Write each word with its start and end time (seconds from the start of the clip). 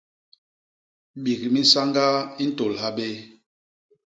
Bik 1.23 1.41
minsañgaa 1.53 2.17
i 2.43 2.45
ntôl 2.49 2.73
ha 2.81 2.87
béé. 2.95 3.15